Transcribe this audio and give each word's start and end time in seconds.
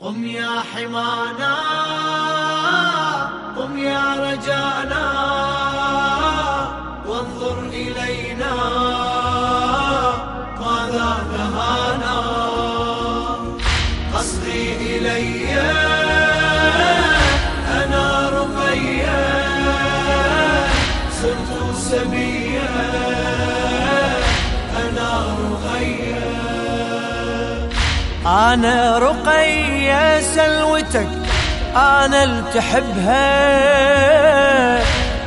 قم 0.00 0.26
يا 0.26 0.60
حمانا 0.74 1.54
قم 3.56 3.78
يا 3.78 4.14
رجانا 4.18 5.06
وانظر 7.06 7.58
إلينا 7.72 8.54
ماذا 10.60 11.16
نهانا؟ 11.32 12.20
قصدي 14.14 14.96
إلي 14.96 15.60
أنا 17.70 18.28
رقيا 18.30 19.24
صرت 21.22 21.76
سبيا 21.76 22.43
أنا 28.26 28.98
رقية 28.98 30.20
سلوتك 30.20 31.08
أنا 31.76 32.24
اللي 32.24 32.42
تحبها 32.54 33.24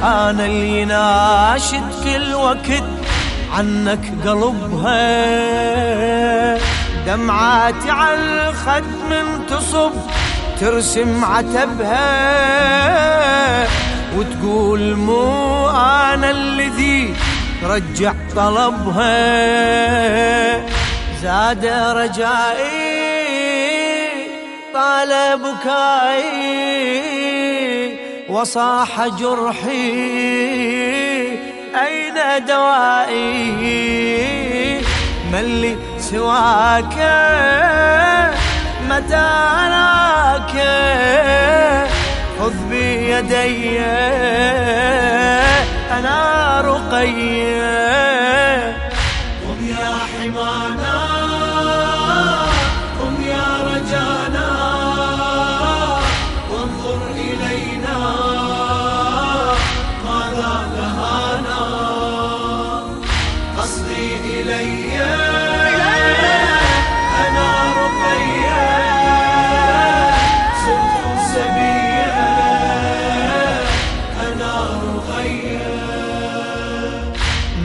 أنا 0.03 0.45
اللي 0.45 0.85
ناشد 0.85 1.83
كل 2.03 2.33
وقت 2.33 2.83
عنك 3.53 3.99
قلبها. 4.25 4.97
دمعاتي 7.05 7.89
على 7.89 8.49
الخد 8.49 8.83
من 9.09 9.45
تصب 9.49 9.91
ترسم 10.59 11.25
عتبها. 11.25 12.07
وتقول 14.17 14.95
مو 14.95 15.69
أنا 15.69 16.31
الذي 16.31 17.13
رجع 17.63 18.13
طلبها. 18.35 19.17
زاد 21.21 21.65
رجائي 21.95 23.07
طال 24.73 25.39
بكائي 25.39 26.77
وصاح 28.29 29.07
جرحي 29.07 30.27
أين 31.75 32.45
دوائي؟ 32.47 33.97
من 35.31 35.61
لي 35.61 35.77
سواك؟ 35.99 36.95
متى 38.89 39.25
أراك 39.63 40.53
خذ 42.39 42.53
بيدي 42.69 43.79
أنا 45.91 46.61
رقيه 46.61 47.76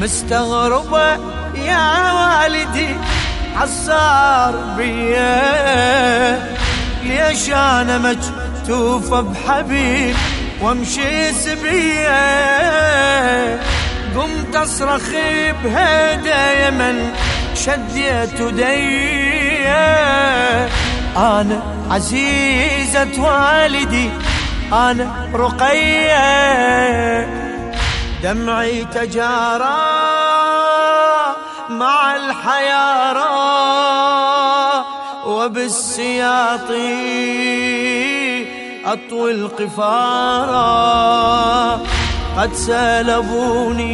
مستغربة 0.03 1.13
يا 1.55 2.13
والدي 2.13 2.97
عصار 3.57 4.55
بيا. 4.77 6.53
ليش 7.03 7.51
أنا 7.51 7.99
مكتوفة 7.99 9.21
بحبيب 9.21 10.17
وأمشي 10.61 11.33
سبية 11.33 12.13
قمت 14.17 14.57
اصرخ 14.57 15.09
بهدى 15.65 16.67
يمن 16.67 17.13
شديت 17.55 18.41
يدي 18.41 19.69
أنا 21.17 21.63
عزيزة 21.91 23.21
والدي 23.21 24.11
أنا 24.73 25.29
رقية. 25.35 26.23
دمعي 28.23 28.85
تجارى 28.85 29.79
مع 31.69 32.17
الحيارى 32.17 33.23
وبالسياط 35.27 36.71
أطوي 38.85 39.31
القفارا 39.31 40.63
قد 42.39 42.55
سلبوني 42.55 43.93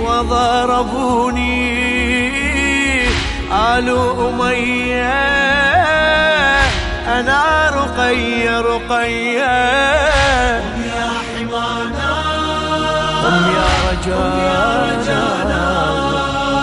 وضربوني 0.00 1.82
آل 3.52 3.88
أمية 4.18 5.12
أنا 7.08 7.70
رقية 7.70 8.60
رقية. 8.60 9.91
رجانا 14.08 15.64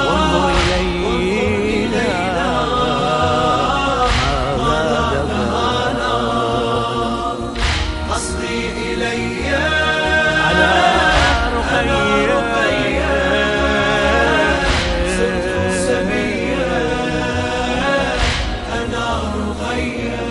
وانظر 0.05 0.51
إلينا 0.79 2.09
ماذا 4.57 5.03
دفعنا 5.29 6.13
قصدي 8.11 8.59
إلي 8.93 9.55
على 10.45 10.71
رقية 12.25 13.15
سبيا 15.87 16.81
أنا 18.75 19.05
رقيا 19.35 20.27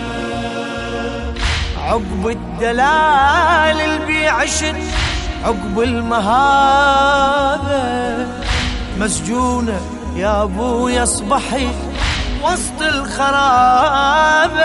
عقب 1.79 2.29
الدلال 2.29 3.81
اللي 3.81 4.29
عشت 4.29 4.77
عقب 5.44 5.81
المهابة. 5.81 7.28
مسجونة 8.99 9.81
يا 10.16 10.43
أبو 10.43 10.88
يصبحي 10.88 11.69
وسط 12.43 12.82
الخرابة. 12.82 14.59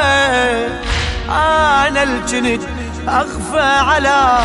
أنا 1.29 2.03
الجنت 2.03 2.61
أخفى 3.07 3.61
على 3.61 4.39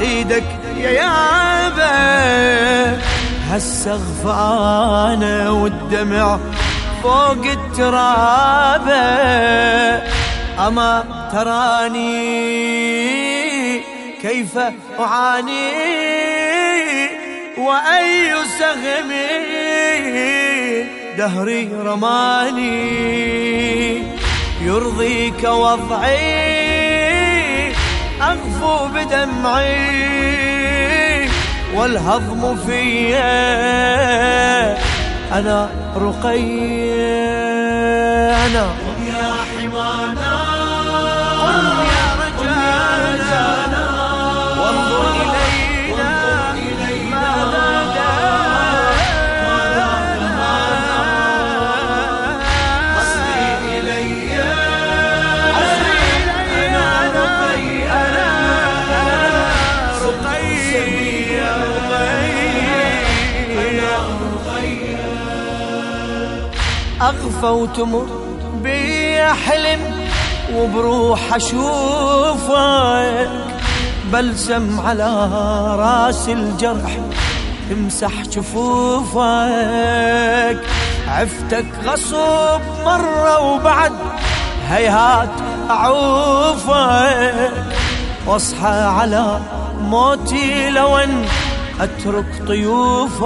إيدك 0.00 0.44
يا 0.76 0.90
يابا. 0.90 1.94
هسه 3.50 4.00
أنا 5.12 5.50
والدمع 5.50 6.38
فوق 7.02 7.44
الترابة. 7.44 8.94
أما 10.66 11.04
تراني 11.32 13.23
كيف 14.24 14.58
أعاني؟ 15.00 15.70
وأي 17.58 18.34
سهم 18.58 19.10
دهري 21.18 21.68
رماني؟ 21.84 22.74
يرضيك 24.62 25.44
وضعي 25.44 26.64
أغفو 28.22 28.88
بدمعي. 28.88 30.14
والهضم 31.74 32.56
فيا 32.56 33.24
أنا 35.32 35.70
رقية 35.96 37.34
أنا 38.46 38.73
أغفى 67.02 67.46
وتمر 67.46 68.06
بي 68.62 69.18
حلم 69.24 69.80
وبروح 70.54 71.34
أشوفك 71.34 73.30
بلسم 74.12 74.80
على 74.80 75.28
رأس 75.78 76.28
الجرح 76.28 76.98
تمسح 77.70 78.22
جفوفك 78.22 79.24
عفتك 81.08 81.66
غصب 81.84 82.60
مرة 82.84 83.40
وبعد 83.40 83.92
هيهات 84.70 85.28
أعوفك. 85.70 87.52
واصحى 88.26 88.66
على 88.68 89.40
موتي 89.80 90.70
لو 90.70 90.96
ان 90.96 91.24
أترك 91.80 92.42
طيوفك. 92.48 93.24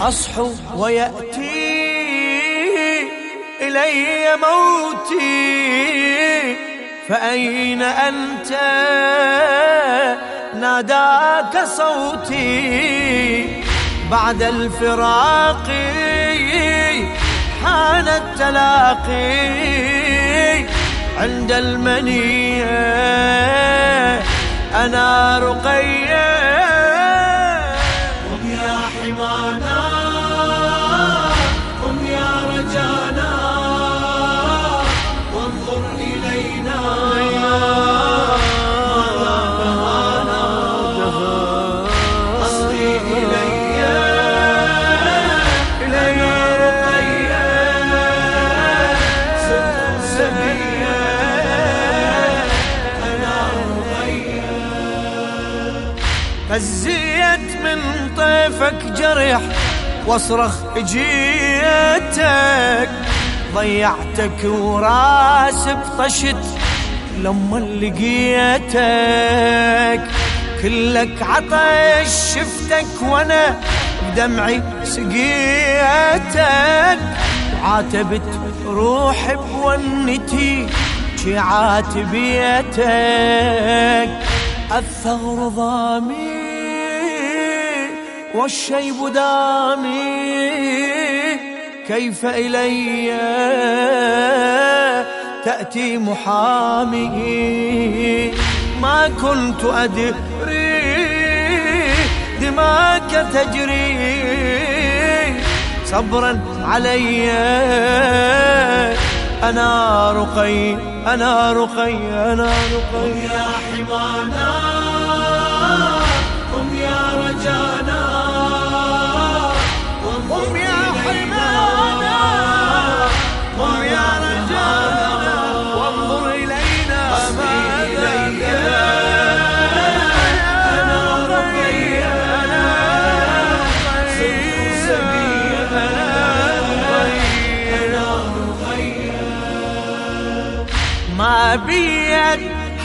أصحو 0.00 0.50
ويأتي 0.76 1.47
إلي 3.68 4.36
موتي 4.36 5.58
فأين 7.08 7.82
أنت؟ 7.82 8.50
ناداك 10.54 11.64
صوتي 11.64 13.62
بعد 14.10 14.42
الفراق 14.42 15.66
حان 17.64 18.08
التلاقي 18.08 19.58
عند 21.18 21.52
المنية 21.52 22.64
أنا 24.74 25.38
رقية 25.38 26.28
قم 28.24 28.50
يا 28.50 28.78
حمانا. 28.94 29.97
غزيت 56.58 57.48
من 57.64 57.78
طيفك 58.16 58.80
جرح 58.98 59.40
واصرخ 60.06 60.54
جيتك 60.78 62.18
ضيعتك 63.54 64.44
وراسي 64.44 65.74
بطشت 65.74 66.44
لما 67.22 67.58
لقيتك. 67.58 68.80
كلك 70.62 71.22
عطش 71.22 72.10
شفتك 72.34 73.02
وأنا 73.02 73.60
بدمعي 74.02 74.62
سقيتك. 74.84 76.38
وعاتبت 77.62 78.28
روحي 78.66 79.36
بونتي 79.36 80.66
شي 81.24 81.38
عاتبيتك 81.38 82.78
الثغر 84.78 85.48
ضامي 85.48 86.37
والشيب 88.34 89.12
دامي 89.14 90.28
كيف 91.88 92.26
إلي؟ 92.26 93.18
تأتي 95.44 95.98
محامي. 95.98 97.08
ما 98.82 99.08
كنت 99.08 99.64
أدري 99.64 100.14
دماك 102.40 103.26
تجري 103.32 103.98
صبرا 105.84 106.40
علي. 106.64 107.30
أنا 109.42 110.12
رقي 110.12 110.74
أنا 111.14 111.52
رقي 111.52 111.96
أنا 112.32 112.50
رقي. 112.74 113.08
يا 113.08 113.46
حمانا. 113.64 114.67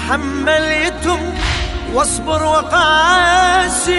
بيد 0.03 0.11
حمل 0.11 0.71
يتم 0.71 1.19
واصبر 1.94 2.44
وقاسي 2.44 3.94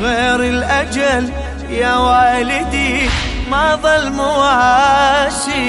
غير 0.00 0.40
الأجل 0.40 1.32
يا 1.70 1.96
والدي 1.96 3.08
ما 3.50 3.76
ظل 3.82 4.12
مواسي 4.12 5.62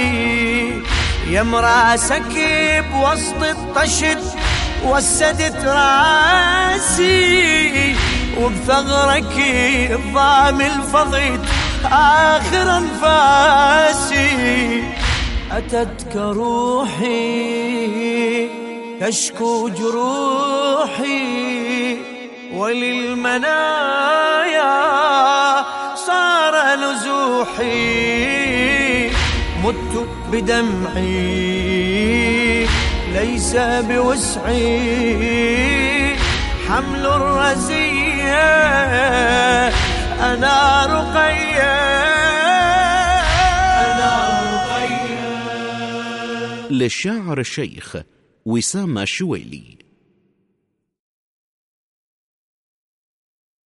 يا 1.29 1.43
مراسك 1.43 2.33
بوسط 2.93 3.43
الطشت 3.43 4.19
وسدت 4.85 5.65
راسي 5.65 7.15
وبثغرك 8.37 9.37
الضامل 9.91 10.71
فضيت 10.93 11.41
آخر 11.91 12.77
أنفاسي 12.77 14.23
أتتك 15.51 16.15
روحي 16.15 17.53
تشكو 19.03 19.69
جروحي 19.69 21.17
وللمنايا 22.53 23.53
صار 25.95 26.75
نزوحي 26.75 27.63
مت 29.63 30.07
بدمعي 30.31 31.83
ليس 33.13 33.55
بوسعي 33.89 34.95
حمل 36.67 37.05
الرزية 37.05 38.43
أنا 40.33 40.85
رقية. 40.85 41.73
أنا 43.83 44.11
رقية. 44.53 45.27
للشاعر 46.69 47.39
الشيخ 47.39 47.95
وسام 48.45 48.97
الشويلي 48.97 49.77